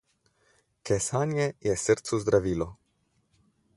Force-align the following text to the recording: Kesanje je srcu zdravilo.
Kesanje 0.89 1.47
je 1.67 1.75
srcu 1.85 2.19
zdravilo. 2.25 2.71